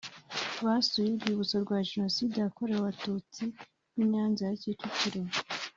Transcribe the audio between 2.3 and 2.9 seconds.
yakorewe